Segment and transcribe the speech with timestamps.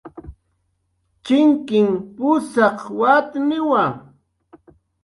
[1.25, 3.83] Chinkin pusaq watniwa